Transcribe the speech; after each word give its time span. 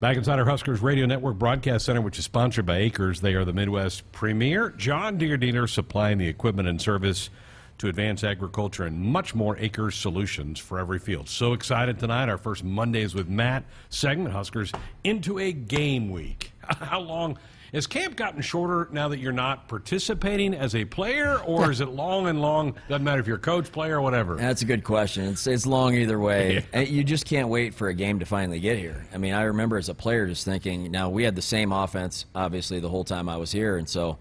Back 0.00 0.16
inside 0.16 0.38
our 0.38 0.44
Huskers 0.44 0.80
Radio 0.80 1.06
Network 1.06 1.40
Broadcast 1.40 1.84
Center, 1.84 2.00
which 2.00 2.20
is 2.20 2.24
sponsored 2.24 2.64
by 2.64 2.88
AKRS, 2.88 3.20
they 3.20 3.34
are 3.34 3.44
the 3.44 3.52
Midwest 3.52 4.12
premier 4.12 4.70
John 4.70 5.18
Deere 5.18 5.36
dealer 5.36 5.66
supplying 5.66 6.18
the 6.18 6.28
equipment 6.28 6.68
and 6.68 6.80
service 6.80 7.30
to 7.78 7.88
advance 7.88 8.22
agriculture 8.22 8.84
and 8.84 8.96
much 8.96 9.34
more 9.34 9.56
AKRS 9.56 9.94
solutions 9.94 10.60
for 10.60 10.78
every 10.78 11.00
field. 11.00 11.28
So 11.28 11.52
excited 11.52 11.98
tonight, 11.98 12.28
our 12.28 12.38
first 12.38 12.62
Mondays 12.62 13.12
with 13.12 13.28
Matt 13.28 13.64
segment, 13.88 14.32
Huskers, 14.32 14.70
into 15.02 15.40
a 15.40 15.50
game 15.50 16.12
week. 16.12 16.52
How 16.62 17.00
long 17.00 17.36
has 17.72 17.86
camp 17.86 18.16
gotten 18.16 18.40
shorter 18.40 18.88
now 18.92 19.08
that 19.08 19.18
you're 19.18 19.32
not 19.32 19.68
participating 19.68 20.54
as 20.54 20.74
a 20.74 20.84
player, 20.84 21.38
or 21.40 21.70
is 21.70 21.80
it 21.80 21.88
long 21.88 22.26
and 22.28 22.40
long? 22.40 22.74
Doesn't 22.88 23.04
matter 23.04 23.20
if 23.20 23.26
you're 23.26 23.36
a 23.36 23.40
coach, 23.40 23.70
player, 23.70 23.98
or 23.98 24.02
whatever. 24.02 24.36
That's 24.36 24.62
a 24.62 24.64
good 24.64 24.84
question. 24.84 25.26
It's, 25.26 25.46
it's 25.46 25.66
long 25.66 25.94
either 25.94 26.18
way. 26.18 26.66
Yeah. 26.78 26.80
You 26.80 27.04
just 27.04 27.24
can't 27.24 27.48
wait 27.48 27.74
for 27.74 27.88
a 27.88 27.94
game 27.94 28.20
to 28.20 28.26
finally 28.26 28.60
get 28.60 28.78
here. 28.78 29.06
I 29.12 29.18
mean, 29.18 29.34
I 29.34 29.42
remember 29.42 29.76
as 29.76 29.88
a 29.88 29.94
player 29.94 30.26
just 30.26 30.44
thinking, 30.44 30.90
now 30.90 31.08
we 31.08 31.24
had 31.24 31.34
the 31.34 31.42
same 31.42 31.72
offense, 31.72 32.26
obviously, 32.34 32.80
the 32.80 32.88
whole 32.88 33.04
time 33.04 33.28
I 33.28 33.36
was 33.36 33.52
here. 33.52 33.76
And 33.76 33.88
so 33.88 34.18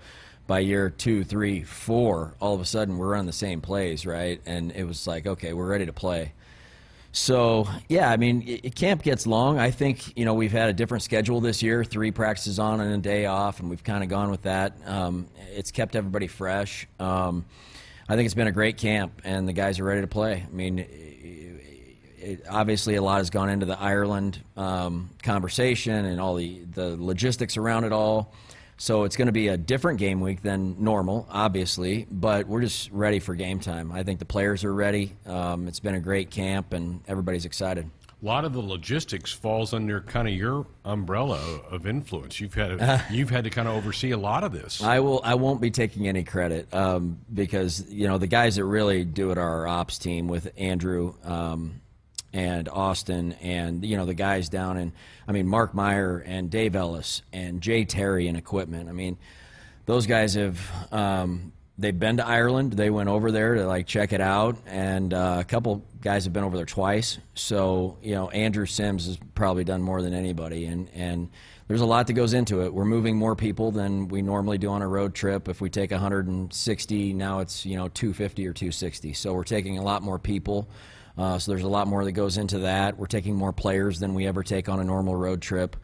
by 0.48 0.60
year 0.60 0.90
two, 0.90 1.24
three, 1.24 1.64
four, 1.64 2.36
all 2.40 2.56
of 2.56 2.62
a 2.62 2.66
sudden 2.66 2.98
we're 2.98 3.16
on 3.16 3.26
the 3.26 3.34
same 3.34 3.62
plays, 3.62 4.06
right? 4.06 4.42
And 4.46 4.72
it 4.72 4.86
was 4.86 5.08
like, 5.08 5.28
okay, 5.28 5.54
we're 5.54 5.68
ready 5.68 5.86
to 5.86 5.94
play. 5.94 6.34
So 7.12 7.68
yeah, 7.88 8.12
I 8.12 8.18
mean, 8.18 8.44
it, 8.46 8.76
camp 8.76 9.02
gets 9.04 9.26
long. 9.26 9.60
I 9.60 9.72
think 9.72 10.18
you 10.18 10.26
know 10.26 10.34
we've 10.34 10.52
had 10.52 10.70
a 10.70 10.74
different 10.74 11.04
schedule 11.04 11.42
this 11.42 11.64
year: 11.64 11.84
three 11.84 12.12
practices 12.12 12.60
on 12.60 12.80
and 12.80 12.94
a 12.94 12.98
day 12.98 13.26
off, 13.26 13.60
and 13.60 13.70
we've 13.70 13.84
kind 13.84 14.04
of 14.04 14.10
gone 14.10 14.30
with 14.30 14.44
that. 14.44 14.74
Um, 14.86 15.28
it's 15.56 15.72
kept 15.72 15.96
everybody 15.96 16.28
fresh. 16.28 16.88
Um, 17.00 17.46
I 18.10 18.16
think 18.16 18.26
it's 18.26 18.36
been 18.36 18.48
a 18.48 18.52
great 18.52 18.78
camp, 18.78 19.22
and 19.24 19.48
the 19.48 19.54
guys 19.54 19.80
are 19.80 19.84
ready 19.84 20.02
to 20.02 20.08
play. 20.08 20.46
I 20.46 20.56
mean, 20.56 20.80
it, 20.80 20.88
it, 22.18 22.44
obviously 22.50 22.96
a 22.96 23.02
lot 23.02 23.18
has 23.18 23.30
gone 23.30 23.50
into 23.50 23.66
the 23.66 23.80
Ireland 23.80 24.42
um, 24.56 25.10
conversation 25.24 26.06
and 26.06 26.22
all 26.22 26.36
the 26.36 26.62
the 26.74 26.96
logistics 26.98 27.58
around 27.58 27.84
it 27.84 27.92
all. 27.92 28.34
So 28.78 29.04
it's 29.04 29.16
going 29.16 29.26
to 29.26 29.32
be 29.32 29.48
a 29.48 29.58
different 29.58 29.98
game 29.98 30.22
week 30.22 30.44
than 30.44 30.84
normal, 30.84 31.28
obviously, 31.32 32.08
but 32.12 32.48
we're 32.48 32.62
just 32.62 32.92
ready 32.92 33.20
for 33.20 33.34
game 33.34 33.60
time. 33.60 33.92
I 33.92 34.04
think 34.04 34.20
the 34.20 34.26
players 34.26 34.64
are 34.64 34.74
ready. 34.74 35.16
Um, 35.26 35.68
it's 35.68 35.80
been 35.80 35.96
a 35.96 36.00
great 36.00 36.30
camp, 36.30 36.74
and 36.74 37.02
everybody's 37.08 37.46
excited. 37.46 37.90
A 38.22 38.26
lot 38.26 38.46
of 38.46 38.54
the 38.54 38.62
logistics 38.62 39.32
falls 39.32 39.74
under 39.74 40.02
kind 40.02 40.28
of 40.28 40.34
your 40.34 40.66
umbrella 40.86 41.40
of 41.70 41.86
influence. 41.86 42.40
You've 42.40 42.56
had 42.56 42.82
uh, 42.82 43.00
you've 43.12 43.30
had 43.30 43.44
to 43.44 43.52
kind 43.52 43.68
of 43.68 43.76
oversee 43.76 44.12
a 44.12 44.18
lot 44.18 44.44
of 44.44 44.52
this. 44.52 44.82
I 44.82 45.00
will. 45.02 45.22
I 45.24 45.36
won't 45.36 45.62
be 45.62 45.70
taking 45.70 46.08
any 46.08 46.24
credit 46.24 46.72
um, 46.74 47.20
because 47.32 47.86
you 47.92 48.08
know 48.08 48.18
the 48.18 48.28
guys 48.28 48.56
that 48.56 48.66
really 48.66 49.06
do 49.06 49.30
it 49.30 49.38
are 49.38 49.48
our 49.48 49.68
ops 49.68 50.00
team 50.00 50.28
with 50.28 50.52
Andrew. 50.58 51.14
Um, 51.24 51.82
and 52.38 52.70
Austin 52.70 53.34
and 53.42 53.84
you 53.84 53.98
know 53.98 54.06
the 54.06 54.14
guys 54.14 54.48
down 54.48 54.78
in 54.78 54.94
I 55.28 55.32
mean 55.32 55.48
Mark 55.48 55.74
Meyer 55.74 56.20
and 56.20 56.52
Dave 56.52 56.76
Ellis 56.76 57.24
and 57.34 57.62
Jay 57.62 57.84
Terry 57.84 58.28
and 58.28 58.38
equipment. 58.38 58.90
I 58.90 58.92
mean 58.92 59.18
those 59.88 60.06
guys 60.06 60.36
have 60.36 60.60
um, 60.92 61.52
they've 61.80 61.98
been 61.98 62.18
to 62.18 62.28
Ireland. 62.28 62.74
They 62.74 62.92
went 62.92 63.10
over 63.10 63.32
there 63.32 63.56
to 63.56 63.66
like 63.66 63.88
check 63.88 64.14
it 64.14 64.22
out, 64.22 64.56
and 64.68 65.16
uh, 65.16 65.38
a 65.40 65.44
couple 65.46 65.84
guys 66.00 66.26
have 66.26 66.34
been 66.34 66.44
over 66.44 66.56
there 66.56 66.68
twice. 66.68 67.18
So 67.34 67.98
you 68.04 68.14
know 68.14 68.30
Andrew 68.30 68.68
Sims 68.68 69.08
has 69.08 69.18
probably 69.34 69.64
done 69.64 69.82
more 69.82 70.04
than 70.04 70.14
anybody, 70.14 70.66
and 70.66 70.92
and 70.94 71.30
there's 71.68 71.82
a 71.82 71.88
lot 71.88 72.06
that 72.06 72.14
goes 72.14 72.36
into 72.36 72.62
it. 72.62 72.72
We're 72.72 72.86
moving 72.86 73.18
more 73.18 73.36
people 73.36 73.72
than 73.72 74.10
we 74.10 74.22
normally 74.22 74.60
do 74.60 74.70
on 74.70 74.84
a 74.84 74.88
road 74.88 75.16
trip. 75.16 75.50
If 75.50 75.60
we 75.60 75.72
take 75.72 75.90
160, 75.90 77.14
now 77.14 77.40
it's 77.40 77.66
you 77.66 77.78
know 77.78 77.88
250 77.88 78.46
or 78.46 78.54
260. 78.54 79.14
So 79.14 79.34
we're 79.34 79.44
taking 79.44 79.80
a 79.80 79.84
lot 79.84 80.04
more 80.04 80.20
people. 80.20 80.70
Uh, 81.18 81.40
so 81.40 81.52
there's 81.52 81.64
a 81.64 81.68
lot 81.68 81.88
more 81.88 82.06
that 82.06 82.12
goes 82.12 82.38
into 82.38 82.60
that. 82.60 82.98
We're 82.98 83.08
taking 83.08 83.36
more 83.36 83.52
players 83.52 84.00
than 84.00 84.14
we 84.14 84.28
ever 84.28 84.44
take 84.44 84.70
on 84.70 84.80
a 84.80 84.84
normal 84.84 85.16
road 85.16 85.42
trip, 85.42 85.76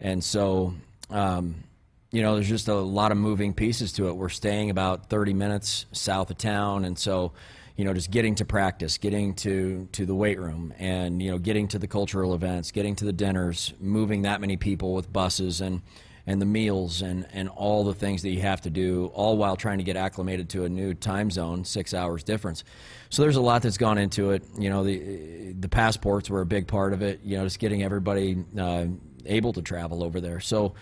and 0.00 0.22
so 0.22 0.74
um, 1.10 1.64
you 2.10 2.22
know 2.22 2.34
there's 2.34 2.48
just 2.48 2.68
a 2.68 2.74
lot 2.74 3.10
of 3.10 3.18
moving 3.18 3.54
pieces 3.54 3.92
to 3.94 4.08
it. 4.08 4.16
We're 4.16 4.28
staying 4.28 4.70
about 4.70 5.08
30 5.08 5.32
minutes 5.32 5.86
south 5.92 6.30
of 6.30 6.36
town, 6.36 6.84
and 6.84 6.98
so 6.98 7.32
you 7.76 7.86
know 7.86 7.94
just 7.94 8.10
getting 8.10 8.34
to 8.36 8.44
practice, 8.44 8.98
getting 8.98 9.34
to 9.36 9.88
to 9.92 10.04
the 10.04 10.14
weight 10.14 10.38
room, 10.38 10.74
and 10.78 11.22
you 11.22 11.30
know 11.30 11.38
getting 11.38 11.68
to 11.68 11.78
the 11.78 11.86
cultural 11.86 12.34
events, 12.34 12.70
getting 12.70 12.94
to 12.96 13.06
the 13.06 13.12
dinners, 13.14 13.72
moving 13.80 14.22
that 14.22 14.42
many 14.42 14.58
people 14.58 14.92
with 14.92 15.10
buses 15.10 15.62
and 15.62 15.80
and 16.26 16.40
the 16.40 16.46
meals 16.46 17.02
and, 17.02 17.26
and 17.32 17.48
all 17.48 17.84
the 17.84 17.94
things 17.94 18.22
that 18.22 18.30
you 18.30 18.40
have 18.40 18.60
to 18.62 18.70
do, 18.70 19.10
all 19.14 19.36
while 19.36 19.56
trying 19.56 19.78
to 19.78 19.84
get 19.84 19.96
acclimated 19.96 20.48
to 20.50 20.64
a 20.64 20.68
new 20.68 20.94
time 20.94 21.30
zone, 21.30 21.64
six 21.64 21.94
hours 21.94 22.22
difference. 22.22 22.64
So 23.10 23.22
there's 23.22 23.36
a 23.36 23.40
lot 23.40 23.62
that's 23.62 23.78
gone 23.78 23.98
into 23.98 24.30
it. 24.30 24.44
You 24.58 24.70
know, 24.70 24.84
the 24.84 25.52
the 25.52 25.68
passports 25.68 26.30
were 26.30 26.40
a 26.40 26.46
big 26.46 26.66
part 26.66 26.92
of 26.92 27.02
it. 27.02 27.20
You 27.24 27.38
know, 27.38 27.44
just 27.44 27.58
getting 27.58 27.82
everybody 27.82 28.44
uh, 28.58 28.86
able 29.26 29.52
to 29.54 29.62
travel 29.62 30.02
over 30.04 30.20
there. 30.20 30.40
So 30.40 30.74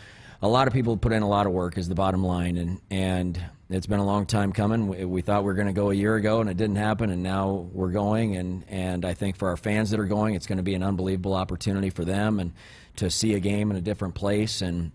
a 0.43 0.49
lot 0.49 0.67
of 0.67 0.73
people 0.73 0.97
put 0.97 1.13
in 1.13 1.23
a 1.23 1.29
lot 1.29 1.47
of 1.47 1.53
work 1.53 1.77
is 1.77 1.89
the 1.89 1.95
bottom 1.95 2.25
line, 2.25 2.57
and 2.57 2.81
and 2.91 3.43
it's 3.69 3.87
been 3.87 3.99
a 3.99 4.05
long 4.05 4.27
time 4.27 4.53
coming. 4.53 4.89
We, 4.89 5.05
we 5.05 5.23
thought 5.23 5.43
we 5.43 5.47
were 5.47 5.55
going 5.55 5.67
to 5.67 5.73
go 5.73 5.91
a 5.91 5.95
year 5.95 6.17
ago, 6.17 6.41
and 6.41 6.49
it 6.49 6.57
didn't 6.57 6.77
happen, 6.77 7.11
and 7.11 7.23
now 7.23 7.69
we're 7.73 7.91
going. 7.91 8.37
And 8.37 8.65
and 8.69 9.05
I 9.05 9.15
think 9.15 9.37
for 9.37 9.49
our 9.49 9.57
fans 9.57 9.91
that 9.91 10.01
are 10.01 10.07
going, 10.07 10.35
it's 10.35 10.47
going 10.47 10.59
to 10.59 10.63
be 10.63 10.75
an 10.75 10.83
unbelievable 10.83 11.35
opportunity 11.35 11.91
for 11.91 12.05
them 12.05 12.41
and 12.41 12.53
to 12.97 13.11
see 13.11 13.35
a 13.35 13.41
game 13.41 13.71
in 13.71 13.77
a 13.77 13.81
different 13.81 14.15
place 14.15 14.63
and 14.63 14.93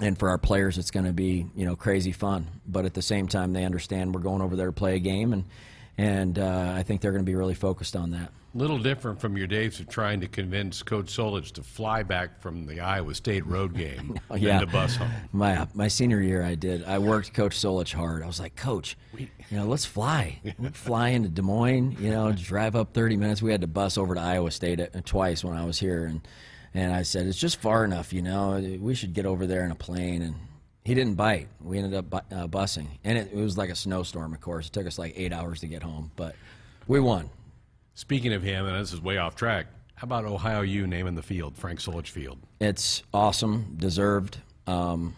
and 0.00 0.18
for 0.18 0.28
our 0.28 0.38
players, 0.38 0.78
it's 0.78 0.90
going 0.90 1.06
to 1.06 1.12
be 1.12 1.46
you 1.54 1.64
know 1.64 1.76
crazy 1.76 2.12
fun. 2.12 2.46
But 2.66 2.84
at 2.84 2.94
the 2.94 3.02
same 3.02 3.28
time, 3.28 3.52
they 3.52 3.64
understand 3.64 4.14
we're 4.14 4.20
going 4.20 4.42
over 4.42 4.56
there 4.56 4.66
to 4.66 4.72
play 4.72 4.96
a 4.96 5.00
game, 5.00 5.32
and 5.32 5.44
and 5.98 6.38
uh, 6.38 6.72
I 6.74 6.82
think 6.82 7.00
they're 7.00 7.12
going 7.12 7.24
to 7.24 7.30
be 7.30 7.34
really 7.34 7.54
focused 7.54 7.96
on 7.96 8.10
that. 8.10 8.30
Little 8.54 8.78
different 8.78 9.20
from 9.20 9.36
your 9.36 9.46
days 9.46 9.80
of 9.80 9.88
trying 9.88 10.18
to 10.20 10.28
convince 10.28 10.82
Coach 10.82 11.14
Solich 11.14 11.52
to 11.52 11.62
fly 11.62 12.02
back 12.02 12.40
from 12.40 12.64
the 12.64 12.80
Iowa 12.80 13.14
State 13.14 13.44
road 13.46 13.74
game 13.76 14.18
oh, 14.30 14.34
yeah. 14.36 14.60
to 14.60 14.66
bus 14.66 14.96
home. 14.96 15.10
My 15.32 15.66
my 15.74 15.88
senior 15.88 16.20
year, 16.20 16.42
I 16.42 16.54
did. 16.54 16.84
I 16.84 16.98
worked 16.98 17.32
Coach 17.34 17.56
Solich 17.56 17.92
hard. 17.92 18.22
I 18.22 18.26
was 18.26 18.40
like, 18.40 18.56
Coach, 18.56 18.96
you 19.16 19.28
know, 19.50 19.66
let's 19.66 19.84
fly. 19.84 20.40
fly 20.72 21.10
into 21.10 21.28
Des 21.28 21.42
Moines. 21.42 21.96
You 22.00 22.10
know, 22.10 22.32
drive 22.32 22.76
up 22.76 22.92
30 22.94 23.16
minutes. 23.16 23.42
We 23.42 23.50
had 23.50 23.62
to 23.62 23.66
bus 23.66 23.98
over 23.98 24.14
to 24.14 24.20
Iowa 24.20 24.50
State 24.50 24.80
uh, 24.80 24.86
twice 25.04 25.44
when 25.44 25.56
I 25.56 25.64
was 25.64 25.78
here, 25.78 26.04
and 26.04 26.26
and 26.76 26.92
I 26.92 27.02
said, 27.02 27.26
it's 27.26 27.38
just 27.38 27.56
far 27.56 27.84
enough, 27.84 28.12
you 28.12 28.20
know. 28.20 28.60
We 28.80 28.94
should 28.94 29.14
get 29.14 29.24
over 29.24 29.46
there 29.46 29.64
in 29.64 29.70
a 29.70 29.74
plane. 29.74 30.20
And 30.20 30.34
he 30.84 30.94
didn't 30.94 31.14
bite. 31.14 31.48
We 31.60 31.78
ended 31.78 31.94
up 31.94 32.10
bu- 32.10 32.36
uh, 32.36 32.46
busing. 32.48 32.88
And 33.02 33.16
it, 33.16 33.30
it, 33.32 33.36
was 33.36 33.56
like 33.56 33.70
a 33.70 33.74
snowstorm, 33.74 34.34
of 34.34 34.42
course. 34.42 34.66
It 34.66 34.74
took 34.74 34.86
us 34.86 34.98
like 34.98 35.14
eight 35.16 35.32
hours 35.32 35.60
to 35.60 35.68
get 35.68 35.82
home, 35.82 36.10
but 36.16 36.36
we 36.86 37.00
won. 37.00 37.30
Speaking 37.94 38.34
of 38.34 38.42
him, 38.42 38.66
and 38.66 38.78
this 38.78 38.92
is 38.92 39.00
way 39.00 39.16
off 39.16 39.36
track, 39.36 39.68
how 39.94 40.04
about 40.04 40.26
Ohio 40.26 40.60
U 40.60 40.86
naming 40.86 41.14
the 41.14 41.22
field 41.22 41.56
Frank 41.56 41.80
Solich 41.80 42.10
Field? 42.10 42.38
It's 42.60 43.02
awesome, 43.14 43.74
deserved. 43.78 44.38
Um, 44.66 45.16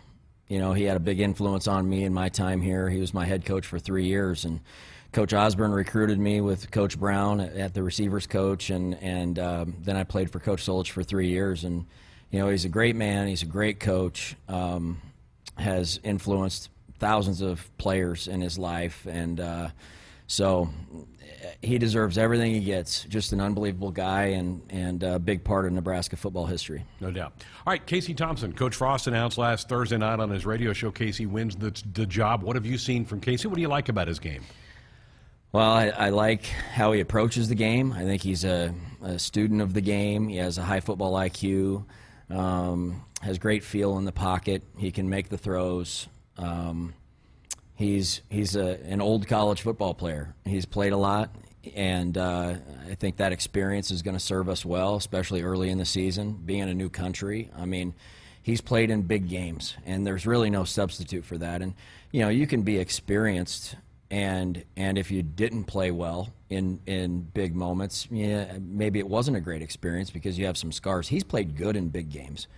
you 0.48 0.58
know, 0.58 0.72
he 0.72 0.84
had 0.84 0.96
a 0.96 1.00
big 1.00 1.20
influence 1.20 1.68
on 1.68 1.88
me 1.88 2.04
in 2.04 2.14
my 2.14 2.28
time 2.28 2.60
here. 2.60 2.88
He 2.88 3.00
was 3.00 3.12
my 3.12 3.26
head 3.26 3.44
coach 3.44 3.66
for 3.66 3.78
three 3.78 4.06
years. 4.06 4.44
And 4.44 4.60
Coach 5.12 5.32
Osborne 5.32 5.72
recruited 5.72 6.18
me 6.18 6.40
with 6.40 6.70
Coach 6.70 6.98
Brown 6.98 7.40
at 7.40 7.74
the 7.74 7.82
receivers 7.82 8.26
coach, 8.26 8.68
and 8.70 8.94
and 9.02 9.38
um, 9.38 9.76
then 9.80 9.96
I 9.96 10.04
played 10.04 10.30
for 10.30 10.38
Coach 10.38 10.64
Solich 10.64 10.90
for 10.90 11.02
three 11.02 11.28
years. 11.28 11.64
And 11.64 11.86
you 12.30 12.38
know, 12.38 12.50
he's 12.50 12.66
a 12.66 12.68
great 12.68 12.94
man. 12.94 13.26
He's 13.26 13.42
a 13.42 13.46
great 13.46 13.80
coach. 13.80 14.36
Um, 14.48 15.00
has 15.56 15.98
influenced 16.04 16.70
thousands 16.98 17.40
of 17.40 17.68
players 17.78 18.28
in 18.28 18.40
his 18.40 18.58
life, 18.58 19.06
and 19.08 19.40
uh, 19.40 19.68
so 20.28 20.68
he 21.62 21.78
deserves 21.78 22.18
everything 22.18 22.52
he 22.52 22.60
gets. 22.60 23.04
Just 23.04 23.32
an 23.32 23.40
unbelievable 23.40 23.90
guy 23.90 24.24
and 24.26 24.62
and 24.70 25.02
a 25.02 25.18
big 25.18 25.42
part 25.42 25.66
of 25.66 25.72
Nebraska 25.72 26.16
football 26.16 26.46
history. 26.46 26.84
No 27.00 27.10
doubt. 27.10 27.32
All 27.66 27.72
right, 27.72 27.84
Casey 27.84 28.14
Thompson. 28.14 28.52
Coach 28.52 28.76
Frost 28.76 29.06
announced 29.06 29.38
last 29.38 29.68
Thursday 29.68 29.96
night 29.96 30.20
on 30.20 30.30
his 30.30 30.46
radio 30.46 30.72
show 30.72 30.90
Casey 30.90 31.26
wins 31.26 31.56
the, 31.56 31.74
the 31.94 32.06
job. 32.06 32.42
What 32.42 32.56
have 32.56 32.66
you 32.66 32.78
seen 32.78 33.04
from 33.04 33.20
Casey? 33.20 33.48
What 33.48 33.56
do 33.56 33.62
you 33.62 33.68
like 33.68 33.88
about 33.88 34.06
his 34.06 34.20
game? 34.20 34.42
Well, 35.50 35.70
I, 35.70 35.86
I, 35.88 36.08
like 36.10 36.44
how 36.44 36.92
he 36.92 37.00
approaches 37.00 37.48
the 37.48 37.54
game. 37.54 37.94
I 37.94 38.04
think 38.04 38.20
he's 38.20 38.44
a, 38.44 38.74
a, 39.02 39.18
student 39.18 39.62
of 39.62 39.72
the 39.72 39.80
game. 39.80 40.28
He 40.28 40.36
has 40.36 40.58
a 40.58 40.62
high 40.62 40.80
football 40.80 41.14
IQ, 41.14 41.86
um, 42.28 43.02
has 43.22 43.38
great 43.38 43.64
feel 43.64 43.96
in 43.96 44.04
the 44.04 44.12
pocket. 44.12 44.62
He 44.76 44.92
can 44.92 45.08
make 45.08 45.30
the 45.30 45.38
throws. 45.38 46.06
Um, 46.36 46.92
he's 47.78 48.22
he's 48.28 48.56
a, 48.56 48.78
an 48.84 49.00
old 49.00 49.28
college 49.28 49.62
football 49.62 49.94
player. 49.94 50.34
He's 50.44 50.66
played 50.66 50.92
a 50.92 50.96
lot, 50.96 51.30
and 51.74 52.18
uh, 52.18 52.56
I 52.90 52.94
think 52.96 53.16
that 53.18 53.32
experience 53.32 53.90
is 53.92 54.02
going 54.02 54.16
to 54.16 54.22
serve 54.22 54.48
us 54.48 54.64
well, 54.64 54.96
especially 54.96 55.42
early 55.42 55.70
in 55.70 55.78
the 55.78 55.86
season, 55.86 56.40
being 56.44 56.60
in 56.60 56.68
a 56.68 56.74
new 56.74 56.90
country. 56.90 57.50
I 57.56 57.64
mean, 57.64 57.94
he's 58.42 58.60
played 58.60 58.90
in 58.90 59.02
big 59.02 59.28
games, 59.28 59.76
and 59.86 60.04
there's 60.04 60.26
really 60.26 60.50
no 60.50 60.64
substitute 60.64 61.24
for 61.24 61.38
that. 61.38 61.62
And 61.62 61.74
you 62.10 62.20
know, 62.20 62.28
you 62.28 62.48
can 62.48 62.62
be 62.62 62.78
experienced 62.78 63.76
and 64.10 64.64
and 64.76 64.96
if 64.96 65.10
you 65.10 65.22
didn't 65.22 65.64
play 65.64 65.90
well 65.90 66.32
in 66.48 66.80
in 66.86 67.20
big 67.20 67.54
moments, 67.54 68.08
yeah, 68.10 68.58
maybe 68.60 68.98
it 68.98 69.08
wasn't 69.08 69.36
a 69.36 69.40
great 69.40 69.62
experience 69.62 70.10
because 70.10 70.38
you 70.38 70.46
have 70.46 70.56
some 70.56 70.72
scars. 70.72 71.08
He's 71.08 71.24
played 71.24 71.56
good 71.56 71.76
in 71.76 71.88
big 71.88 72.10
games, 72.10 72.48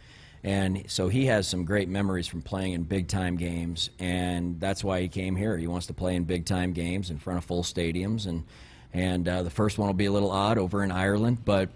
and 0.43 0.85
so 0.89 1.09
he 1.09 1.27
has 1.27 1.47
some 1.47 1.65
great 1.65 1.89
memories 1.89 2.27
from 2.27 2.41
playing 2.43 2.73
in 2.73 2.85
big 2.85 3.09
time 3.09 3.37
games, 3.37 3.91
and 3.99 4.59
that's 4.59 4.83
why 4.83 5.01
he 5.01 5.09
came 5.09 5.37
here. 5.37 5.57
He 5.57 5.67
wants 5.67 5.87
to 5.89 5.95
play 5.95 6.17
in 6.17 6.25
big 6.25 6.47
time 6.47 6.73
games 6.73 7.11
in 7.11 7.19
front 7.19 7.39
of 7.39 7.45
full 7.45 7.63
stadiums, 7.63 8.27
and 8.27 8.45
and 8.93 9.29
uh, 9.29 9.43
the 9.43 9.51
first 9.51 9.79
one 9.79 9.89
will 9.89 9.95
be 9.95 10.07
a 10.07 10.13
little 10.13 10.31
odd 10.31 10.59
over 10.59 10.83
in 10.83 10.91
Ireland, 10.91 11.45
but 11.45 11.69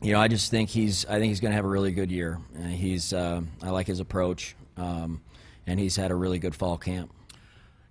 you 0.00 0.12
know, 0.12 0.20
I 0.20 0.28
just 0.28 0.50
think 0.50 0.70
he's 0.70 1.04
I 1.06 1.18
think 1.18 1.26
he's 1.26 1.40
going 1.40 1.50
to 1.50 1.56
have 1.56 1.64
a 1.64 1.68
really 1.68 1.92
good 1.92 2.10
year. 2.10 2.38
He's 2.68 3.12
uh, 3.12 3.42
I 3.62 3.70
like 3.70 3.86
his 3.86 4.00
approach, 4.00 4.54
um, 4.76 5.20
and 5.66 5.80
he's 5.80 5.96
had 5.96 6.10
a 6.10 6.14
really 6.14 6.38
good 6.38 6.54
fall 6.54 6.78
camp. 6.78 7.12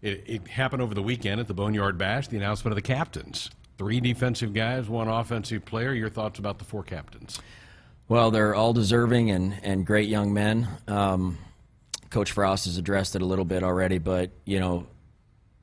It, 0.02 0.24
it, 0.28 0.48
happened 0.48 0.84
over 0.84 0.94
the 0.94 1.02
weekend 1.02 1.42
at 1.42 1.48
the 1.48 1.56
Boneyard 1.56 1.98
Bash. 1.98 2.28
The 2.28 2.38
announcement 2.38 2.72
of 2.72 2.76
the 2.76 2.88
captains: 2.88 3.50
three 3.78 4.00
defensive 4.00 4.54
guys, 4.54 4.88
one 4.88 5.10
offensive 5.10 5.66
player. 5.66 5.94
Your 5.94 6.10
thoughts 6.10 6.40
about 6.40 6.60
the 6.60 6.66
four 6.66 6.84
captains? 6.84 7.42
Well, 8.10 8.32
they're 8.32 8.56
all 8.56 8.72
deserving 8.72 9.32
and, 9.32 9.54
and 9.64 9.86
great 9.86 10.08
young 10.08 10.34
men. 10.34 10.68
Um, 10.88 11.38
Coach 12.10 12.32
Frost 12.32 12.66
has 12.66 12.78
addressed 12.78 13.16
it 13.16 13.22
a 13.22 13.26
little 13.26 13.44
bit 13.44 13.64
already, 13.64 13.98
but 13.98 14.32
you 14.46 14.62
know, 14.62 14.88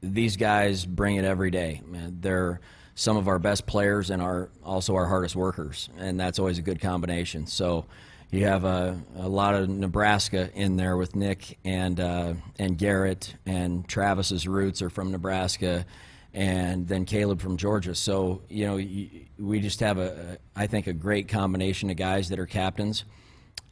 these 0.02 0.36
guys 0.36 0.84
bring 0.84 1.16
it 1.16 1.24
every 1.24 1.50
day. 1.50 1.80
Man, 1.86 2.18
they're 2.20 2.60
some 2.94 3.16
of 3.16 3.28
our 3.28 3.38
best 3.38 3.66
players 3.66 4.10
and 4.10 4.20
are 4.20 4.50
also 4.62 4.94
our 4.94 5.06
hardest 5.06 5.34
workers, 5.34 5.88
and 5.98 6.20
that's 6.20 6.38
always 6.38 6.58
a 6.58 6.62
good 6.62 6.80
combination. 6.80 7.46
So 7.46 7.86
you 8.30 8.44
have 8.46 8.64
a, 8.64 9.00
a 9.16 9.28
lot 9.28 9.54
of 9.54 9.68
Nebraska 9.70 10.50
in 10.54 10.76
there 10.76 10.98
with 10.98 11.16
Nick 11.16 11.58
and 11.64 11.98
uh, 11.98 12.34
and 12.58 12.76
Garrett, 12.76 13.34
and 13.46 13.88
Travis's 13.88 14.46
roots 14.46 14.82
are 14.82 14.90
from 14.90 15.12
Nebraska, 15.12 15.86
and 16.34 16.86
then 16.86 17.06
Caleb 17.06 17.40
from 17.40 17.56
Georgia. 17.56 17.94
So 17.94 18.42
you 18.48 18.66
know 18.66 18.76
we 19.38 19.60
just 19.60 19.80
have 19.80 19.98
a 19.98 20.38
I 20.54 20.66
think 20.66 20.86
a 20.86 20.92
great 20.92 21.28
combination 21.28 21.88
of 21.90 21.96
guys 21.96 22.28
that 22.28 22.38
are 22.38 22.46
captains. 22.46 23.04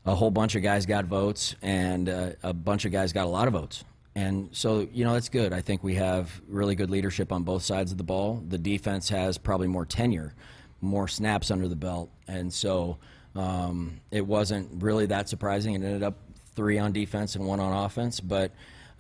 A 0.05 0.15
whole 0.15 0.31
bunch 0.31 0.57
of 0.57 0.63
guys 0.63 0.87
got 0.87 1.05
votes, 1.05 1.55
and 1.63 2.09
uh, 2.09 2.31
a 2.43 2.53
bunch 2.53 2.85
of 2.85 2.93
guys 2.93 3.13
got 3.13 3.27
a 3.27 3.29
lot 3.29 3.47
of 3.47 3.53
votes. 3.53 3.85
And 4.15 4.51
so, 4.53 4.87
you 4.93 5.05
know, 5.05 5.15
that's 5.15 5.29
good. 5.29 5.53
I 5.53 5.61
think 5.63 5.83
we 5.83 5.95
have 5.95 6.41
really 6.47 6.75
good 6.75 6.91
leadership 6.91 7.33
on 7.33 7.45
both 7.45 7.63
sides 7.63 7.93
of 7.93 7.99
the 7.99 8.05
ball. 8.05 8.43
The 8.47 8.59
defense 8.59 9.09
has 9.09 9.39
probably 9.39 9.69
more 9.69 9.87
tenure, 9.87 10.35
more 10.81 11.09
snaps 11.09 11.51
under 11.51 11.67
the 11.67 11.77
belt. 11.77 12.11
And 12.29 12.53
so 12.53 12.99
um, 13.35 14.01
it 14.11 14.27
wasn't 14.27 14.83
really 14.83 15.07
that 15.07 15.29
surprising. 15.29 15.75
It 15.75 15.83
ended 15.83 16.03
up 16.03 16.19
three 16.55 16.79
on 16.79 16.93
defense 16.93 17.37
and 17.37 17.47
one 17.47 17.61
on 17.61 17.85
offense. 17.85 18.21
But 18.21 18.53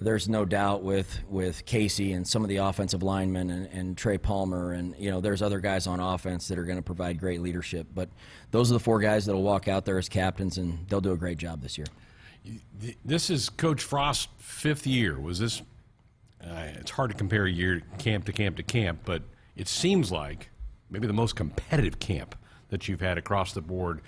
there's 0.02 0.28
no 0.28 0.44
doubt 0.44 0.82
with, 0.82 1.20
with 1.28 1.64
Casey 1.64 2.12
and 2.12 2.26
some 2.26 2.42
of 2.42 2.48
the 2.48 2.58
offensive 2.58 3.02
linemen 3.02 3.50
and, 3.50 3.66
and 3.72 3.96
Trey 3.96 4.18
Palmer 4.18 4.72
and, 4.72 4.94
you 4.98 5.10
know, 5.10 5.20
there's 5.20 5.42
other 5.42 5.60
guys 5.60 5.86
on 5.86 6.00
offense 6.00 6.48
that 6.48 6.58
are 6.58 6.64
going 6.64 6.76
to 6.78 6.82
provide 6.82 7.18
great 7.18 7.40
leadership. 7.40 7.86
But 7.94 8.08
those 8.50 8.70
are 8.70 8.74
the 8.74 8.80
four 8.80 9.00
guys 9.00 9.26
that 9.26 9.34
will 9.34 9.42
walk 9.42 9.68
out 9.68 9.84
there 9.84 9.98
as 9.98 10.08
captains, 10.08 10.58
and 10.58 10.86
they'll 10.88 11.00
do 11.00 11.12
a 11.12 11.16
great 11.16 11.38
job 11.38 11.62
this 11.62 11.78
year. 11.78 11.86
This 13.04 13.30
is 13.30 13.48
Coach 13.48 13.82
Frost's 13.82 14.28
fifth 14.38 14.86
year. 14.86 15.18
Was 15.18 15.38
this? 15.38 15.62
Uh, 16.44 16.66
it's 16.74 16.90
hard 16.90 17.10
to 17.10 17.16
compare 17.16 17.46
year 17.46 17.82
camp 17.98 18.24
to 18.24 18.32
camp 18.32 18.56
to 18.56 18.62
camp, 18.64 19.00
but 19.04 19.22
it 19.56 19.68
seems 19.68 20.10
like 20.10 20.50
maybe 20.90 21.06
the 21.06 21.12
most 21.12 21.36
competitive 21.36 22.00
camp 22.00 22.34
that 22.70 22.88
you've 22.88 23.00
had 23.00 23.16
across 23.16 23.52
the 23.52 23.60
board. 23.60 24.00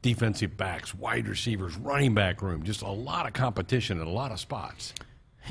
Defensive 0.00 0.56
backs, 0.56 0.94
wide 0.94 1.28
receivers, 1.28 1.76
running 1.76 2.14
back 2.14 2.40
room, 2.40 2.62
just 2.62 2.82
a 2.82 2.88
lot 2.88 3.26
of 3.26 3.32
competition 3.32 4.00
in 4.00 4.06
a 4.06 4.10
lot 4.10 4.30
of 4.30 4.38
spots. 4.38 4.94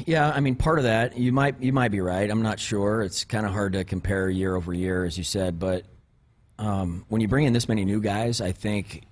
Yeah, 0.05 0.29
I 0.29 0.39
mean, 0.39 0.55
part 0.55 0.77
of 0.79 0.83
that 0.83 1.17
you 1.17 1.31
might 1.31 1.61
you 1.61 1.73
might 1.73 1.89
be 1.91 2.01
right. 2.01 2.29
I'm 2.29 2.41
not 2.41 2.59
sure. 2.59 3.01
It's 3.01 3.23
kind 3.23 3.45
of 3.45 3.51
hard 3.51 3.73
to 3.73 3.83
compare 3.83 4.29
year 4.29 4.55
over 4.55 4.73
year, 4.73 5.05
as 5.05 5.17
you 5.17 5.23
said. 5.23 5.59
But 5.59 5.85
um, 6.59 7.05
when 7.09 7.21
you 7.21 7.27
bring 7.27 7.45
in 7.45 7.53
this 7.53 7.67
many 7.67 7.85
new 7.85 8.01
guys, 8.01 8.41
I 8.41 8.51
think 8.51 9.03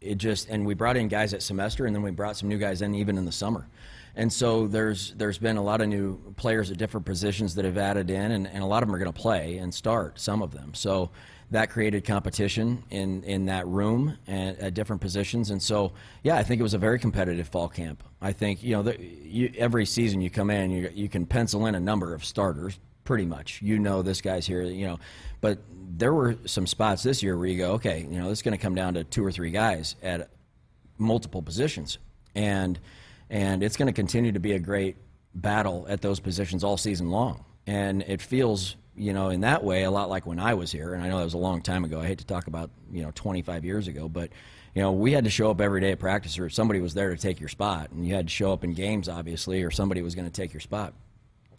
it 0.00 0.18
just 0.18 0.48
and 0.48 0.66
we 0.66 0.74
brought 0.74 0.96
in 0.96 1.08
guys 1.08 1.32
at 1.32 1.42
semester 1.42 1.86
and 1.86 1.94
then 1.94 2.02
we 2.02 2.10
brought 2.10 2.36
some 2.36 2.48
new 2.48 2.58
guys 2.58 2.82
in 2.82 2.94
even 2.94 3.16
in 3.16 3.24
the 3.24 3.32
summer 3.32 3.68
and 4.16 4.32
so 4.32 4.66
there's 4.66 5.12
there's 5.14 5.38
been 5.38 5.56
a 5.56 5.62
lot 5.62 5.80
of 5.80 5.88
new 5.88 6.18
players 6.36 6.70
at 6.70 6.78
different 6.78 7.06
positions 7.06 7.54
that 7.54 7.64
have 7.64 7.78
added 7.78 8.10
in 8.10 8.32
and, 8.32 8.46
and 8.46 8.62
a 8.62 8.66
lot 8.66 8.82
of 8.82 8.88
them 8.88 8.94
are 8.94 8.98
going 8.98 9.12
to 9.12 9.20
play 9.20 9.58
and 9.58 9.72
start 9.72 10.18
some 10.18 10.42
of 10.42 10.52
them 10.52 10.74
so 10.74 11.10
that 11.50 11.70
created 11.70 12.04
competition 12.04 12.82
in 12.90 13.22
in 13.24 13.46
that 13.46 13.66
room 13.66 14.16
and 14.26 14.58
at 14.58 14.74
different 14.74 15.00
positions 15.00 15.50
and 15.50 15.62
so 15.62 15.92
yeah 16.22 16.36
i 16.36 16.42
think 16.42 16.60
it 16.60 16.62
was 16.62 16.74
a 16.74 16.78
very 16.78 16.98
competitive 16.98 17.48
fall 17.48 17.68
camp 17.68 18.02
i 18.20 18.32
think 18.32 18.62
you 18.62 18.74
know 18.74 18.82
the, 18.82 19.00
you, 19.00 19.52
every 19.56 19.86
season 19.86 20.20
you 20.20 20.30
come 20.30 20.50
in 20.50 20.70
you, 20.70 20.90
you 20.94 21.08
can 21.08 21.26
pencil 21.26 21.66
in 21.66 21.74
a 21.74 21.80
number 21.80 22.14
of 22.14 22.24
starters 22.24 22.78
pretty 23.04 23.26
much. 23.26 23.60
You 23.62 23.78
know 23.78 24.02
this 24.02 24.20
guy's 24.20 24.46
here, 24.46 24.62
you 24.62 24.86
know. 24.86 24.98
But 25.40 25.58
there 25.70 26.14
were 26.14 26.36
some 26.46 26.66
spots 26.66 27.02
this 27.02 27.22
year 27.22 27.36
where 27.36 27.46
you 27.46 27.58
go, 27.58 27.72
okay, 27.72 28.00
you 28.00 28.18
know, 28.18 28.28
this 28.28 28.38
is 28.38 28.42
going 28.42 28.56
to 28.56 28.62
come 28.62 28.74
down 28.74 28.94
to 28.94 29.04
two 29.04 29.24
or 29.24 29.32
three 29.32 29.50
guys 29.50 29.96
at 30.02 30.30
multiple 30.98 31.42
positions, 31.42 31.98
and 32.34 32.78
and 33.32 33.62
it's 33.62 33.76
going 33.78 33.86
to 33.86 33.92
continue 33.92 34.30
to 34.30 34.38
be 34.38 34.52
a 34.52 34.58
great 34.58 34.96
battle 35.34 35.86
at 35.88 36.02
those 36.02 36.20
positions 36.20 36.62
all 36.62 36.76
season 36.76 37.10
long. 37.10 37.44
And 37.66 38.02
it 38.02 38.20
feels, 38.20 38.76
you 38.94 39.14
know, 39.14 39.30
in 39.30 39.40
that 39.40 39.64
way, 39.64 39.84
a 39.84 39.90
lot 39.90 40.10
like 40.10 40.26
when 40.26 40.38
I 40.38 40.52
was 40.52 40.70
here. 40.70 40.92
And 40.92 41.02
I 41.02 41.08
know 41.08 41.16
that 41.18 41.24
was 41.24 41.34
a 41.34 41.38
long 41.38 41.62
time 41.62 41.84
ago. 41.84 41.98
I 41.98 42.06
hate 42.06 42.18
to 42.18 42.26
talk 42.26 42.46
about, 42.46 42.70
you 42.92 43.02
know, 43.02 43.10
25 43.14 43.64
years 43.64 43.88
ago, 43.88 44.06
but 44.06 44.30
you 44.74 44.82
know, 44.82 44.92
we 44.92 45.12
had 45.12 45.24
to 45.24 45.30
show 45.30 45.50
up 45.50 45.60
every 45.60 45.80
day 45.80 45.92
at 45.92 45.98
practice, 45.98 46.38
or 46.38 46.48
somebody 46.48 46.80
was 46.80 46.94
there 46.94 47.10
to 47.10 47.16
take 47.16 47.40
your 47.40 47.48
spot, 47.48 47.90
and 47.90 48.06
you 48.06 48.14
had 48.14 48.28
to 48.28 48.32
show 48.32 48.52
up 48.52 48.64
in 48.64 48.72
games, 48.72 49.08
obviously, 49.08 49.62
or 49.62 49.70
somebody 49.70 50.00
was 50.00 50.14
going 50.14 50.26
to 50.26 50.32
take 50.32 50.52
your 50.52 50.60
spot. 50.60 50.94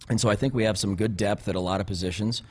And 0.10 0.20
so 0.20 0.30
I 0.30 0.36
think 0.36 0.54
we 0.54 0.64
have 0.64 0.80
some 0.80 0.96
good 0.96 1.16
depth 1.16 1.48
at 1.48 1.56
a 1.56 1.60
lot 1.60 1.80
of 1.80 1.86
positions, 1.86 2.42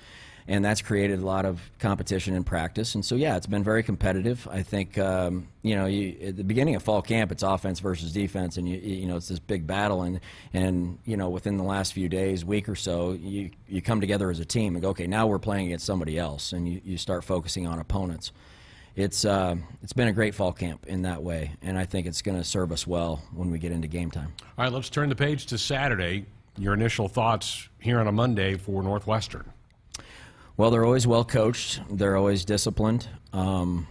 and 0.48 0.64
that's 0.64 0.82
created 0.82 1.20
a 1.20 1.24
lot 1.24 1.44
of 1.44 1.60
competition 1.78 2.34
in 2.34 2.44
practice. 2.44 2.94
And 2.94 3.04
so, 3.04 3.14
yeah, 3.14 3.36
it's 3.36 3.46
been 3.46 3.62
very 3.62 3.82
competitive. 3.82 4.46
I 4.50 4.62
think, 4.62 4.98
um, 4.98 5.48
you 5.62 5.76
know, 5.76 5.86
you, 5.86 6.16
at 6.22 6.36
the 6.36 6.44
beginning 6.44 6.74
of 6.74 6.82
fall 6.82 7.02
camp, 7.02 7.32
it's 7.32 7.42
offense 7.42 7.80
versus 7.80 8.12
defense, 8.12 8.56
and, 8.56 8.68
you, 8.68 8.76
you 8.78 9.06
know, 9.06 9.16
it's 9.16 9.28
this 9.28 9.38
big 9.38 9.66
battle. 9.66 10.02
And, 10.02 10.20
and, 10.52 10.98
you 11.04 11.16
know, 11.16 11.28
within 11.28 11.56
the 11.56 11.64
last 11.64 11.92
few 11.92 12.08
days, 12.08 12.44
week 12.44 12.68
or 12.68 12.74
so, 12.74 13.12
you, 13.12 13.50
you 13.68 13.82
come 13.82 14.00
together 14.00 14.30
as 14.30 14.40
a 14.40 14.44
team 14.44 14.74
and 14.74 14.82
go, 14.82 14.90
okay, 14.90 15.06
now 15.06 15.26
we're 15.26 15.38
playing 15.38 15.66
against 15.66 15.86
somebody 15.86 16.18
else, 16.18 16.52
and 16.52 16.68
you, 16.68 16.80
you 16.84 16.98
start 16.98 17.24
focusing 17.24 17.66
on 17.66 17.78
opponents. 17.78 18.32
It's, 18.94 19.24
uh, 19.24 19.56
it's 19.82 19.94
been 19.94 20.08
a 20.08 20.12
great 20.12 20.34
fall 20.34 20.52
camp 20.52 20.86
in 20.86 21.02
that 21.02 21.22
way, 21.22 21.52
and 21.62 21.78
I 21.78 21.86
think 21.86 22.06
it's 22.06 22.20
going 22.20 22.36
to 22.36 22.44
serve 22.44 22.72
us 22.72 22.86
well 22.86 23.22
when 23.34 23.50
we 23.50 23.58
get 23.58 23.72
into 23.72 23.88
game 23.88 24.10
time. 24.10 24.34
All 24.58 24.64
right, 24.64 24.72
let's 24.72 24.90
turn 24.90 25.08
the 25.08 25.16
page 25.16 25.46
to 25.46 25.56
Saturday 25.56 26.26
your 26.58 26.74
initial 26.74 27.08
thoughts 27.08 27.68
here 27.78 27.98
on 27.98 28.06
a 28.06 28.12
Monday 28.12 28.56
for 28.56 28.82
Northwestern. 28.82 29.50
Well, 30.56 30.70
they're 30.70 30.84
always 30.84 31.06
well 31.06 31.24
coached. 31.24 31.80
They're 31.90 32.16
always 32.16 32.44
disciplined. 32.44 33.08
Um, 33.32 33.86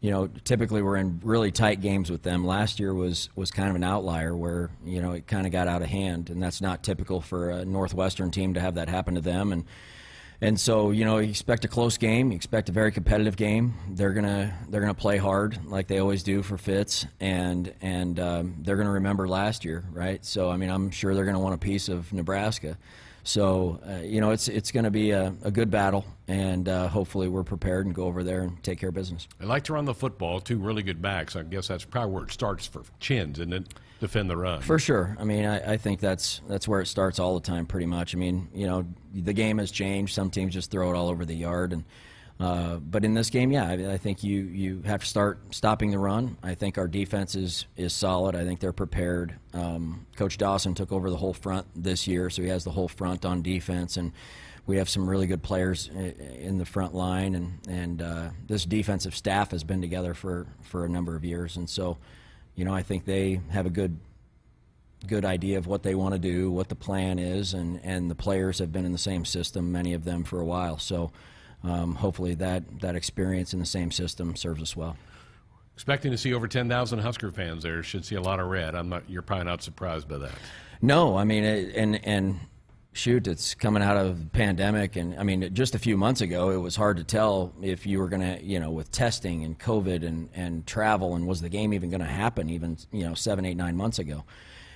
you 0.00 0.10
know, 0.10 0.28
typically 0.44 0.82
we're 0.82 0.96
in 0.96 1.20
really 1.24 1.50
tight 1.50 1.80
games 1.80 2.10
with 2.10 2.22
them. 2.22 2.46
Last 2.46 2.78
year 2.78 2.92
was 2.92 3.30
was 3.34 3.50
kind 3.50 3.70
of 3.70 3.76
an 3.76 3.84
outlier 3.84 4.36
where 4.36 4.70
you 4.84 5.00
know 5.00 5.12
it 5.12 5.26
kind 5.26 5.46
of 5.46 5.52
got 5.52 5.66
out 5.66 5.82
of 5.82 5.88
hand, 5.88 6.30
and 6.30 6.42
that's 6.42 6.60
not 6.60 6.82
typical 6.82 7.20
for 7.20 7.50
a 7.50 7.64
Northwestern 7.64 8.30
team 8.30 8.54
to 8.54 8.60
have 8.60 8.74
that 8.74 8.88
happen 8.88 9.14
to 9.14 9.20
them. 9.20 9.52
And 9.52 9.64
and 10.40 10.60
so, 10.60 10.90
you 10.90 11.06
know, 11.06 11.18
you 11.18 11.30
expect 11.30 11.64
a 11.64 11.68
close 11.68 11.96
game. 11.96 12.30
You 12.30 12.36
expect 12.36 12.68
a 12.68 12.72
very 12.72 12.92
competitive 12.92 13.34
game. 13.34 13.74
They're 13.88 14.12
gonna 14.12 14.54
they're 14.68 14.82
gonna 14.82 14.92
play 14.92 15.16
hard 15.16 15.64
like 15.64 15.86
they 15.86 15.98
always 15.98 16.22
do 16.22 16.42
for 16.42 16.58
Fitz, 16.58 17.06
and 17.18 17.72
and 17.80 18.20
um, 18.20 18.56
they're 18.58 18.76
gonna 18.76 18.90
remember 18.90 19.26
last 19.26 19.64
year, 19.64 19.84
right? 19.90 20.22
So, 20.24 20.50
I 20.50 20.58
mean, 20.58 20.68
I'm 20.68 20.90
sure 20.90 21.14
they're 21.14 21.24
gonna 21.24 21.40
want 21.40 21.54
a 21.54 21.58
piece 21.58 21.88
of 21.88 22.12
Nebraska. 22.12 22.76
So, 23.24 23.80
uh, 23.88 24.02
you 24.02 24.20
know, 24.20 24.32
it's 24.32 24.48
it's 24.48 24.70
going 24.70 24.84
to 24.84 24.90
be 24.90 25.10
a, 25.10 25.34
a, 25.42 25.50
good 25.50 25.70
battle, 25.70 26.04
and 26.28 26.68
uh, 26.68 26.88
hopefully 26.88 27.26
we're 27.26 27.42
prepared 27.42 27.86
and 27.86 27.94
go 27.94 28.04
over 28.04 28.22
there 28.22 28.42
and 28.42 28.62
take 28.62 28.78
care 28.78 28.90
of 28.90 28.94
business. 28.94 29.26
I 29.40 29.44
like 29.44 29.64
to 29.64 29.72
run 29.72 29.86
the 29.86 29.94
football. 29.94 30.40
Two 30.40 30.58
really 30.58 30.82
good 30.82 31.00
backs. 31.00 31.34
I 31.34 31.42
guess 31.42 31.68
that's 31.68 31.86
probably 31.86 32.12
where 32.12 32.24
it 32.24 32.32
starts 32.32 32.66
for 32.66 32.82
Chins, 33.00 33.38
and 33.38 33.50
then 33.50 33.66
defend 33.98 34.28
the 34.28 34.36
run. 34.36 34.60
For 34.60 34.78
sure. 34.78 35.16
I 35.18 35.24
mean, 35.24 35.46
I, 35.46 35.72
I, 35.72 35.76
think 35.78 36.00
that's 36.00 36.42
that's 36.48 36.68
where 36.68 36.82
it 36.82 36.86
starts 36.86 37.18
all 37.18 37.34
the 37.34 37.46
time, 37.46 37.64
pretty 37.64 37.86
much. 37.86 38.14
I 38.14 38.18
mean, 38.18 38.48
you 38.54 38.66
know, 38.66 38.86
the 39.14 39.32
game 39.32 39.56
has 39.56 39.70
changed. 39.70 40.14
Some 40.14 40.30
teams 40.30 40.52
just 40.52 40.70
throw 40.70 40.92
it 40.92 40.96
all 40.96 41.08
over 41.08 41.24
the 41.24 41.34
yard, 41.34 41.72
and 41.72 41.84
uh, 42.40 42.76
but 42.76 43.04
in 43.04 43.14
this 43.14 43.30
game, 43.30 43.52
yeah, 43.52 43.68
I, 43.68 43.92
I, 43.92 43.96
think 43.96 44.24
you 44.24 44.42
you 44.42 44.82
have 44.86 45.00
to 45.02 45.06
start 45.06 45.38
stopping 45.50 45.90
the 45.90 45.98
run. 45.98 46.36
I 46.42 46.54
think 46.54 46.78
our 46.78 46.88
defense 46.88 47.36
is 47.36 47.66
is 47.76 47.92
solid. 47.92 48.34
I 48.34 48.44
think 48.44 48.60
they're 48.60 48.72
prepared. 48.72 49.34
Um, 49.52 50.06
Coach 50.16 50.36
Dawson 50.36 50.74
took 50.74 50.90
over 50.90 51.10
the 51.10 51.16
whole 51.16 51.32
front 51.32 51.66
this 51.76 52.06
year, 52.08 52.30
so 52.30 52.42
he 52.42 52.48
has 52.48 52.64
the 52.64 52.72
whole 52.72 52.88
front 52.88 53.24
on 53.24 53.42
defense, 53.42 53.96
and 53.96 54.12
we 54.66 54.78
have 54.78 54.88
some 54.88 55.08
really 55.08 55.26
good 55.26 55.42
players 55.42 55.88
in 55.88 56.58
the 56.58 56.66
front 56.66 56.94
line, 56.94 57.34
and 57.34 57.58
and 57.68 58.02
uh, 58.02 58.30
this 58.48 58.64
defensive 58.64 59.14
staff 59.14 59.52
has 59.52 59.62
been 59.62 59.80
together 59.80 60.12
for 60.12 60.46
for 60.62 60.84
a 60.84 60.88
number 60.88 61.14
of 61.14 61.24
years, 61.24 61.56
and 61.56 61.70
so 61.70 61.98
you 62.56 62.64
know, 62.64 62.74
I 62.74 62.82
think 62.82 63.04
they 63.04 63.40
have 63.50 63.66
a 63.66 63.70
good 63.70 63.98
good 65.06 65.24
idea 65.24 65.58
of 65.58 65.66
what 65.66 65.82
they 65.82 65.94
want 65.94 66.14
to 66.14 66.18
do, 66.18 66.50
what 66.50 66.70
the 66.70 66.74
plan 66.74 67.18
is, 67.18 67.52
and, 67.52 67.78
and 67.84 68.10
the 68.10 68.14
players 68.14 68.58
have 68.58 68.72
been 68.72 68.86
in 68.86 68.92
the 68.92 68.96
same 68.96 69.22
system, 69.22 69.70
many 69.70 69.92
of 69.92 70.04
them 70.04 70.24
for 70.24 70.40
a 70.40 70.44
while. 70.46 70.78
So 70.78 71.12
um, 71.64 71.94
hopefully 71.94 72.34
that, 72.34 72.80
that 72.80 72.94
experience 72.94 73.52
in 73.52 73.60
the 73.60 73.66
same 73.66 73.90
system 73.90 74.36
serves 74.36 74.62
us 74.62 74.76
well. 74.76 74.96
Expecting 75.74 76.12
to 76.12 76.18
see 76.18 76.32
over 76.32 76.46
10,000 76.46 76.98
Husker 77.00 77.30
fans 77.32 77.62
there. 77.62 77.82
Should 77.82 78.04
see 78.04 78.14
a 78.14 78.20
lot 78.20 78.38
of 78.38 78.46
red. 78.46 78.74
I'm 78.74 78.88
not. 78.88 79.08
You're 79.08 79.22
probably 79.22 79.46
not 79.46 79.62
surprised 79.62 80.08
by 80.08 80.18
that. 80.18 80.34
No, 80.80 81.16
I 81.16 81.24
mean, 81.24 81.42
and 81.42 82.04
and 82.04 82.38
shoot, 82.92 83.26
it's 83.26 83.54
coming 83.54 83.82
out 83.82 83.96
of 83.96 84.20
the 84.20 84.26
pandemic, 84.26 84.94
and 84.94 85.18
I 85.18 85.24
mean, 85.24 85.52
just 85.52 85.74
a 85.74 85.78
few 85.78 85.96
months 85.96 86.20
ago, 86.20 86.50
it 86.50 86.58
was 86.58 86.76
hard 86.76 86.96
to 86.98 87.04
tell 87.04 87.52
if 87.60 87.86
you 87.86 87.98
were 87.98 88.08
going 88.08 88.22
to, 88.22 88.42
you 88.42 88.60
know, 88.60 88.70
with 88.70 88.92
testing 88.92 89.44
and 89.44 89.58
COVID 89.58 90.06
and 90.06 90.28
and 90.34 90.66
travel, 90.66 91.16
and 91.16 91.26
was 91.26 91.40
the 91.40 91.48
game 91.48 91.74
even 91.74 91.90
going 91.90 92.00
to 92.00 92.06
happen, 92.06 92.50
even 92.50 92.78
you 92.92 93.04
know, 93.04 93.14
seven, 93.14 93.44
eight, 93.44 93.56
nine 93.56 93.76
months 93.76 93.98
ago. 93.98 94.24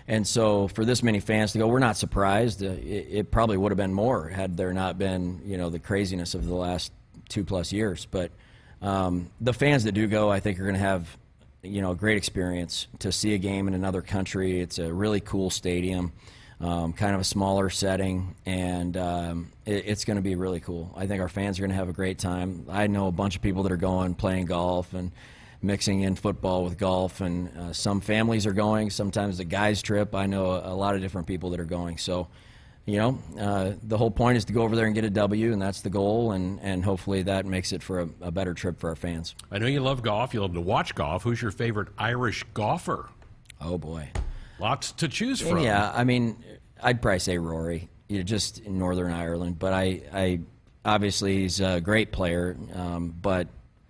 And 0.08 0.26
so, 0.26 0.68
for 0.68 0.86
this 0.86 1.02
many 1.02 1.20
fans 1.20 1.52
to 1.52 1.58
go, 1.58 1.68
we're 1.68 1.78
not 1.78 1.98
surprised. 1.98 2.64
Uh, 2.64 2.68
it, 2.68 3.06
it, 3.10 3.30
probably 3.30 3.58
would 3.58 3.70
have 3.70 3.76
been 3.76 3.92
more 3.92 4.26
had 4.26 4.56
there 4.56 4.72
not 4.72 4.98
been, 4.98 5.42
you 5.44 5.58
know, 5.58 5.68
the 5.68 5.78
craziness 5.78 6.34
of 6.34 6.46
the 6.46 6.54
last 6.54 6.92
two 7.28 7.44
plus 7.44 7.72
years. 7.72 8.06
But 8.10 8.32
um, 8.80 9.30
the 9.38 9.52
fans 9.52 9.84
that 9.84 9.92
do 9.92 10.06
go, 10.06 10.30
I 10.30 10.40
think, 10.40 10.58
are 10.58 10.62
going 10.62 10.76
to 10.76 10.80
have 10.80 11.14
you 11.62 11.82
know 11.82 11.90
a 11.90 11.96
great 11.96 12.16
experience 12.16 12.86
to 13.00 13.12
see 13.12 13.34
a 13.34 13.38
game 13.38 13.68
in 13.68 13.74
another 13.74 14.02
country. 14.02 14.60
It's 14.60 14.78
a 14.78 14.92
really 14.92 15.20
cool 15.20 15.50
stadium, 15.50 16.12
um, 16.60 16.92
kind 16.92 17.14
of 17.14 17.20
a 17.20 17.24
smaller 17.24 17.70
setting, 17.70 18.34
and 18.46 18.96
um, 18.96 19.52
it, 19.66 19.84
it's 19.86 20.04
going 20.04 20.16
to 20.16 20.22
be 20.22 20.34
really 20.34 20.60
cool. 20.60 20.92
I 20.96 21.06
think 21.06 21.20
our 21.20 21.28
fans 21.28 21.58
are 21.58 21.62
going 21.62 21.70
to 21.70 21.76
have 21.76 21.88
a 21.88 21.94
great 21.94 22.18
time. 22.18 22.66
I 22.68 22.86
know 22.86 23.08
a 23.08 23.12
bunch 23.12 23.36
of 23.36 23.42
people 23.42 23.64
that 23.64 23.72
are 23.72 23.76
going 23.76 24.14
playing 24.14 24.46
golf 24.46 24.94
and 24.94 25.12
mixing 25.60 26.02
in 26.02 26.14
football 26.14 26.64
with 26.64 26.78
golf, 26.78 27.20
and 27.20 27.56
uh, 27.56 27.72
some 27.72 28.00
families 28.00 28.46
are 28.46 28.52
going. 28.52 28.90
Sometimes 28.90 29.38
the 29.38 29.44
guys 29.44 29.82
trip. 29.82 30.14
I 30.14 30.26
know 30.26 30.52
a, 30.52 30.72
a 30.72 30.74
lot 30.74 30.94
of 30.94 31.00
different 31.00 31.26
people 31.26 31.50
that 31.50 31.60
are 31.60 31.64
going. 31.64 31.98
So 31.98 32.28
you 32.88 32.96
know, 32.96 33.18
uh, 33.38 33.72
the 33.82 33.98
whole 33.98 34.10
point 34.10 34.38
is 34.38 34.46
to 34.46 34.54
go 34.54 34.62
over 34.62 34.74
there 34.74 34.86
and 34.86 34.94
get 34.94 35.04
a 35.04 35.10
W, 35.10 35.52
and 35.52 35.60
that's 35.60 35.82
the 35.82 35.90
goal, 35.90 36.32
and, 36.32 36.58
and 36.62 36.82
hopefully 36.82 37.20
that 37.24 37.44
makes 37.44 37.70
it 37.74 37.82
for 37.82 38.00
a, 38.00 38.08
a 38.22 38.30
better 38.30 38.54
trip 38.54 38.80
for 38.80 38.88
our 38.88 38.96
fans. 38.96 39.34
I 39.50 39.58
know 39.58 39.66
you 39.66 39.80
love 39.80 40.00
golf. 40.00 40.32
You 40.32 40.40
love 40.40 40.54
to 40.54 40.62
watch 40.62 40.94
golf. 40.94 41.22
Who's 41.22 41.42
your 41.42 41.50
favorite 41.50 41.88
Irish 41.98 42.44
golfer? 42.54 43.10
Oh 43.60 43.76
boy, 43.76 44.08
lots 44.58 44.92
to 44.92 45.08
choose 45.08 45.38
from. 45.38 45.58
Yeah, 45.58 45.92
I 45.94 46.04
mean, 46.04 46.42
I'd 46.82 47.02
probably 47.02 47.18
say 47.18 47.36
Rory. 47.36 47.90
You 48.08 48.18
know, 48.18 48.22
just 48.22 48.60
in 48.60 48.78
Northern 48.78 49.12
Ireland, 49.12 49.58
but 49.58 49.74
I, 49.74 50.00
I 50.10 50.40
obviously 50.82 51.42
he's 51.42 51.60
a 51.60 51.82
great 51.82 52.10
player, 52.10 52.56
um, 52.72 53.14
but 53.20 53.48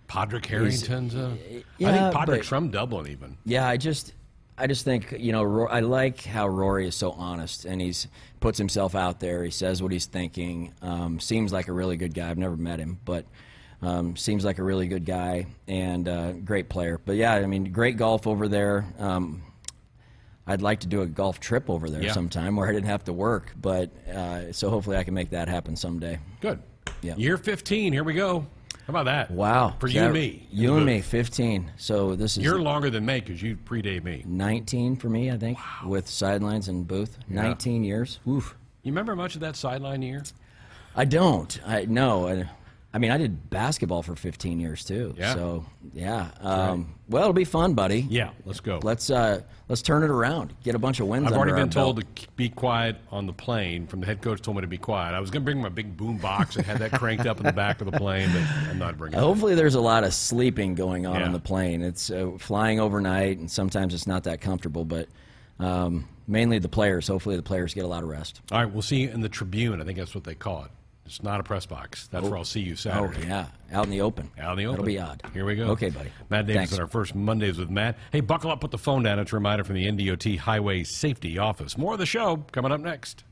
Padraig 0.09 0.45
Harrington's 0.45 1.15
a. 1.15 1.37
Yeah, 1.77 2.09
I 2.09 2.25
think 2.25 2.25
but- 2.25 2.45
from 2.45 2.69
Dublin, 2.71 3.07
even. 3.11 3.37
Yeah, 3.45 3.65
I 3.67 3.77
just, 3.77 4.13
I 4.57 4.67
just 4.67 4.83
think 4.83 5.13
you 5.17 5.31
know, 5.31 5.43
Ro- 5.43 5.67
I 5.67 5.79
like 5.79 6.21
how 6.23 6.47
Rory 6.47 6.87
is 6.87 6.95
so 6.95 7.11
honest 7.11 7.63
and 7.65 7.79
he's 7.79 8.07
puts 8.41 8.57
himself 8.57 8.95
out 8.95 9.19
there. 9.21 9.43
He 9.45 9.51
says 9.51 9.81
what 9.81 9.91
he's 9.91 10.07
thinking. 10.07 10.73
Um, 10.81 11.19
seems 11.19 11.53
like 11.53 11.67
a 11.67 11.73
really 11.73 11.95
good 11.95 12.13
guy. 12.13 12.29
I've 12.29 12.37
never 12.37 12.57
met 12.57 12.79
him, 12.79 12.99
but 13.05 13.25
um, 13.81 14.15
seems 14.17 14.43
like 14.43 14.57
a 14.57 14.63
really 14.63 14.87
good 14.87 15.05
guy 15.05 15.45
and 15.67 16.07
uh, 16.09 16.31
great 16.33 16.67
player. 16.69 16.99
But 17.05 17.15
yeah, 17.15 17.35
I 17.35 17.45
mean, 17.45 17.71
great 17.71 17.95
golf 17.97 18.27
over 18.27 18.47
there. 18.47 18.85
Um, 18.97 19.43
I'd 20.47 20.61
like 20.63 20.79
to 20.79 20.87
do 20.87 21.03
a 21.03 21.05
golf 21.05 21.39
trip 21.39 21.69
over 21.69 21.87
there 21.89 22.01
Yeah. 22.01 22.13
sometime 22.13 22.55
where 22.55 22.67
I 22.67 22.71
didn't 22.73 22.87
have 22.87 23.03
to 23.03 23.13
work, 23.13 23.53
but 23.61 23.91
uh, 24.09 24.51
so 24.51 24.69
hopefully 24.71 24.97
I 24.97 25.03
can 25.03 25.13
make 25.13 25.29
that 25.29 25.47
happen 25.47 25.75
someday. 25.75 26.17
Good. 26.41 26.59
Yeah. 27.03 27.15
Year 27.17 27.37
15. 27.37 27.93
Here 27.93 28.03
we 28.03 28.13
go. 28.15 28.47
How 28.89 29.01
about 29.01 29.05
that? 29.05 29.29
Wow, 29.29 29.75
For 29.77 29.87
you 29.87 29.99
that- 29.99 30.05
and 30.05 30.13
me. 30.15 30.47
you 30.51 30.75
and 30.75 30.83
me, 30.83 31.01
fifteen. 31.01 31.69
So 31.77 32.15
this 32.15 32.37
is 32.37 32.43
You're 32.43 32.59
longer 32.59 32.89
than 32.89 33.05
me 33.05 33.19
because 33.19 33.39
you 33.39 33.55
predate 33.55 34.03
me. 34.03 34.23
19 34.25 34.95
for 34.95 35.09
me, 35.09 35.29
I 35.29 35.37
think, 35.37 35.59
with 35.85 36.07
sidelines 36.07 36.69
and 36.69 36.87
booth. 36.87 37.19
19 37.27 37.83
years. 37.83 38.19
Oof. 38.27 38.55
You 38.81 38.91
remember 38.91 39.15
much 39.15 39.35
of 39.35 39.41
that 39.41 39.55
sideline 39.55 40.01
year? 40.01 40.23
I 40.95 41.05
don't. 41.05 41.59
I 41.67 41.85
no. 41.85 42.27
I, 42.29 42.49
I 42.91 42.97
mean, 42.97 43.11
I 43.11 43.17
did 43.19 43.51
basketball 43.51 44.01
for 44.01 44.15
15 44.15 44.59
years 44.59 44.83
too. 44.83 45.13
Yeah. 45.15 45.35
So 45.35 45.65
yeah. 45.93 46.31
Um, 46.39 46.95
well, 47.07 47.21
it'll 47.23 47.33
be 47.33 47.43
fun, 47.45 47.75
buddy. 47.75 47.99
Yeah, 48.09 48.31
let's 48.45 48.61
go. 48.61 48.79
Let's 48.81 49.11
uh, 49.11 49.41
let's 49.67 49.83
turn 49.83 50.01
it 50.03 50.09
around. 50.09 50.55
Get 50.63 50.73
a 50.73 50.79
bunch 50.79 50.99
of 50.99 51.07
wins. 51.07 51.27
I've 51.27 51.33
already 51.33 51.51
been 51.53 51.69
told 51.69 51.97
belt. 51.97 52.15
to 52.15 52.27
be 52.35 52.49
quiet 52.49 52.95
on 53.11 53.27
the 53.27 53.33
plane. 53.33 53.85
From 53.85 53.99
the 53.99 54.07
head 54.07 54.23
coach 54.23 54.41
told 54.41 54.57
me 54.57 54.61
to 54.61 54.67
be 54.67 54.79
quiet. 54.79 55.13
I 55.13 55.19
was 55.19 55.29
going 55.29 55.43
to 55.43 55.45
bring 55.45 55.61
my 55.61 55.69
big 55.69 55.95
boom 55.97 56.17
box 56.17 56.55
and 56.55 56.65
had 56.65 56.79
that 56.79 56.91
cranked 56.93 57.27
up 57.27 57.37
in 57.37 57.43
the 57.43 57.53
back 57.53 57.79
of 57.79 57.91
the 57.91 57.97
plane, 57.97 58.29
but 58.33 58.41
I'm 58.69 58.79
not 58.79 58.97
bringing 58.97 59.19
it. 59.19 59.21
Hopefully, 59.21 59.53
there's 59.53 59.75
a 59.75 59.81
lot 59.81 60.03
of 60.03 60.11
sleeping 60.13 60.73
going 60.73 61.05
on 61.05 61.19
Yeah. 61.19 61.27
on 61.27 61.31
the 61.33 61.39
plane. 61.39 61.83
It's 61.83 62.09
uh, 62.09 62.31
flying 62.39 62.79
overnight, 62.79 63.37
and 63.37 63.51
sometimes 63.51 63.93
it's 63.93 64.07
not 64.07 64.23
that 64.23 64.41
comfortable. 64.41 64.83
But 64.83 65.09
um, 65.59 66.07
mainly 66.27 66.57
the 66.57 66.69
players. 66.69 67.07
Hopefully, 67.07 67.35
the 67.35 67.43
players 67.43 67.75
get 67.75 67.85
a 67.85 67.87
lot 67.87 68.01
of 68.01 68.09
rest. 68.09 68.41
All 68.51 68.57
right, 68.63 68.71
we'll 68.73 68.81
see 68.81 69.01
you 69.01 69.09
in 69.11 69.21
the 69.21 69.29
Tribune. 69.29 69.79
I 69.79 69.85
think 69.85 69.99
that's 69.99 70.15
what 70.15 70.23
they 70.23 70.33
call 70.35 70.63
it. 70.65 70.71
It's 71.09 71.23
not 71.23 71.39
a 71.39 71.43
press 71.43 71.65
box. 71.65 72.07
That's 72.11 72.23
where 72.23 72.35
oh. 72.35 72.39
I'll 72.39 72.45
see 72.45 72.59
you 72.59 72.75
Saturday. 72.75 73.23
Oh 73.23 73.27
yeah, 73.27 73.47
out 73.73 73.85
in 73.85 73.91
the 73.91 74.01
open. 74.01 74.29
Out 74.39 74.51
in 74.51 74.57
the 74.59 74.65
open. 74.65 74.75
It'll 74.75 74.85
be 74.85 74.99
odd. 74.99 75.23
Here 75.33 75.43
we 75.43 75.55
go. 75.55 75.65
Okay, 75.71 75.89
buddy. 75.89 76.11
Matt 76.29 76.45
Davis 76.45 76.59
Thanks. 76.59 76.73
on 76.73 76.81
our 76.81 76.87
first 76.87 77.15
Mondays 77.15 77.57
with 77.57 77.71
Matt. 77.71 77.97
Hey, 78.11 78.19
buckle 78.19 78.51
up, 78.51 78.61
put 78.61 78.69
the 78.69 78.77
phone 78.77 79.01
down. 79.01 79.17
It's 79.17 79.33
a 79.33 79.35
reminder 79.35 79.63
from 79.63 79.73
the 79.73 79.87
NDOT 79.87 80.37
Highway 80.37 80.83
Safety 80.83 81.39
Office. 81.39 81.79
More 81.79 81.93
of 81.93 81.99
the 81.99 82.05
show 82.05 82.45
coming 82.51 82.71
up 82.71 82.79
next. 82.79 83.23